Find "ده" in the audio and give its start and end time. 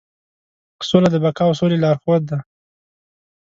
2.29-2.37